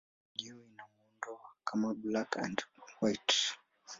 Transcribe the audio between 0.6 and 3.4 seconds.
ina muundo wa kama black-and-white.